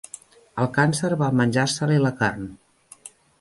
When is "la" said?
2.07-2.13